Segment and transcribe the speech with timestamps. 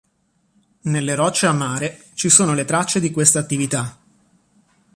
[0.85, 3.99] Nelle rocce a mare ci sono le tracce di questa attività.